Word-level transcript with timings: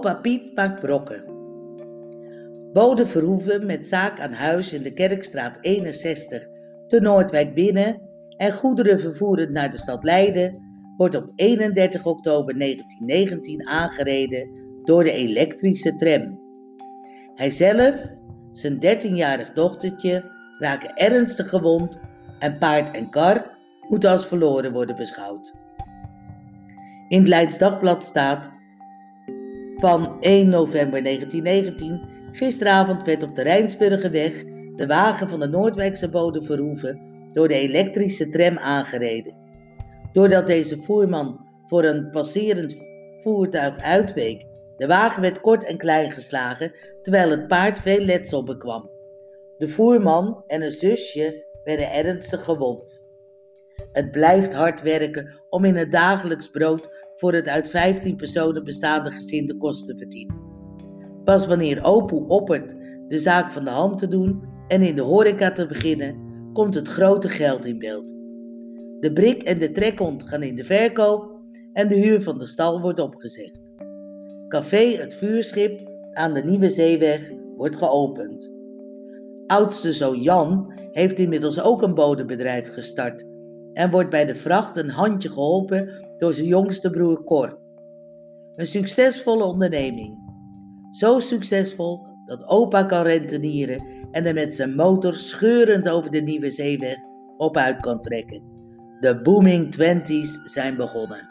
Opa 0.00 0.14
Piet 0.14 0.54
maakt 0.54 0.80
brokken. 0.80 1.24
Bode 2.72 3.06
Verhoeven 3.06 3.66
met 3.66 3.86
zaak 3.86 4.20
aan 4.20 4.32
huis 4.32 4.72
in 4.72 4.82
de 4.82 4.92
Kerkstraat 4.92 5.58
61 5.60 6.48
te 6.86 7.00
Noordwijk 7.00 7.54
binnen 7.54 8.00
en 8.36 8.52
goederen 8.52 9.00
vervoerend 9.00 9.50
naar 9.50 9.70
de 9.70 9.76
stad 9.76 10.04
Leiden 10.04 10.58
wordt 10.96 11.14
op 11.14 11.32
31 11.34 12.04
oktober 12.04 12.58
1919 12.58 13.68
aangereden 13.68 14.48
door 14.84 15.04
de 15.04 15.12
elektrische 15.12 15.96
tram. 15.96 16.40
Hij 17.34 17.50
zelf, 17.50 17.94
zijn 18.50 18.74
13-jarig 18.74 19.52
dochtertje, 19.52 20.24
raken 20.58 20.94
ernstig 20.94 21.48
gewond 21.48 22.00
en 22.38 22.58
paard 22.58 22.96
en 22.96 23.10
kar 23.10 23.56
moeten 23.88 24.10
als 24.10 24.26
verloren 24.26 24.72
worden 24.72 24.96
beschouwd. 24.96 25.52
In 27.08 27.18
het 27.18 27.28
Leids 27.28 27.58
Dagblad 27.58 28.04
staat 28.04 28.58
van 29.80 30.16
1 30.20 30.48
november 30.48 31.02
1919, 31.02 32.00
gisteravond 32.32 33.04
werd 33.04 33.22
op 33.22 33.34
de 33.34 33.42
Rijnsburgerweg 33.42 34.44
de 34.76 34.86
wagen 34.86 35.28
van 35.28 35.40
de 35.40 35.48
Noordwijkse 35.48 36.10
bode 36.10 36.42
Verhoeven 36.42 37.00
door 37.32 37.48
de 37.48 37.54
elektrische 37.54 38.28
tram 38.28 38.58
aangereden. 38.58 39.34
Doordat 40.12 40.46
deze 40.46 40.82
voerman 40.82 41.46
voor 41.66 41.84
een 41.84 42.10
passerend 42.10 42.76
voertuig 43.22 43.80
uitweek, 43.80 44.46
de 44.76 44.86
wagen 44.86 45.22
werd 45.22 45.40
kort 45.40 45.64
en 45.64 45.76
klein 45.76 46.10
geslagen, 46.10 46.72
terwijl 47.02 47.30
het 47.30 47.46
paard 47.48 47.78
veel 47.78 48.04
letsel 48.04 48.44
bekwam. 48.44 48.90
De 49.58 49.68
voerman 49.68 50.44
en 50.46 50.62
een 50.62 50.72
zusje 50.72 51.46
werden 51.64 51.92
ernstig 51.92 52.44
gewond. 52.44 53.08
Het 53.92 54.10
blijft 54.10 54.54
hard 54.54 54.82
werken 54.82 55.34
om 55.48 55.64
in 55.64 55.76
het 55.76 55.92
dagelijks 55.92 56.50
brood 56.50 56.88
voor 57.20 57.32
het 57.32 57.48
uit 57.48 57.70
15 57.70 58.16
personen 58.16 58.64
bestaande 58.64 59.12
gezin 59.12 59.46
de 59.46 59.56
kosten 59.56 59.86
te 59.86 59.96
verdienen. 59.96 60.40
Pas 61.24 61.46
wanneer 61.46 61.84
Opoe 61.84 62.26
oppert 62.26 62.74
de 63.08 63.18
zaak 63.18 63.52
van 63.52 63.64
de 63.64 63.70
hand 63.70 63.98
te 63.98 64.08
doen 64.08 64.42
en 64.68 64.82
in 64.82 64.96
de 64.96 65.02
horeca 65.02 65.52
te 65.52 65.66
beginnen, 65.66 66.16
komt 66.52 66.74
het 66.74 66.88
grote 66.88 67.28
geld 67.28 67.64
in 67.64 67.78
beeld. 67.78 68.08
De 69.00 69.10
brik 69.14 69.42
en 69.42 69.58
de 69.58 69.72
trekhond 69.72 70.28
gaan 70.28 70.42
in 70.42 70.56
de 70.56 70.64
verkoop 70.64 71.40
en 71.72 71.88
de 71.88 71.94
huur 71.94 72.22
van 72.22 72.38
de 72.38 72.46
stal 72.46 72.80
wordt 72.80 73.00
opgezegd. 73.00 73.60
Café 74.48 74.96
Het 74.96 75.14
Vuurschip 75.14 75.90
aan 76.12 76.34
de 76.34 76.44
Nieuwe 76.44 76.68
Zeeweg 76.68 77.32
wordt 77.56 77.76
geopend. 77.76 78.52
Oudste 79.46 79.92
zoon 79.92 80.22
Jan 80.22 80.72
heeft 80.92 81.18
inmiddels 81.18 81.60
ook 81.60 81.82
een 81.82 81.94
bodembedrijf 81.94 82.72
gestart 82.72 83.24
en 83.72 83.90
wordt 83.90 84.10
bij 84.10 84.24
de 84.24 84.34
vracht 84.34 84.76
een 84.76 84.90
handje 84.90 85.28
geholpen 85.28 86.08
door 86.20 86.32
zijn 86.32 86.46
jongste 86.46 86.90
broer 86.90 87.24
Cor. 87.24 87.58
Een 88.54 88.66
succesvolle 88.66 89.44
onderneming. 89.44 90.18
Zo 90.90 91.18
succesvol 91.18 92.06
dat 92.26 92.46
opa 92.46 92.82
kan 92.82 93.02
rentenieren 93.02 93.84
en 94.10 94.26
er 94.26 94.34
met 94.34 94.54
zijn 94.54 94.74
motor 94.74 95.14
scheurend 95.14 95.88
over 95.88 96.10
de 96.10 96.20
nieuwe 96.20 96.50
zeeweg 96.50 96.98
op 97.36 97.56
uit 97.56 97.80
kan 97.80 98.00
trekken. 98.00 98.42
De 99.00 99.22
booming 99.22 99.72
twenties 99.72 100.42
zijn 100.44 100.76
begonnen. 100.76 101.29